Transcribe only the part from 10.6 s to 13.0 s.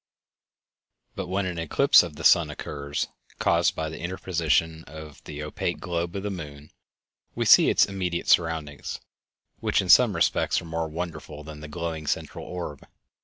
more wonderful than the glowing central orb.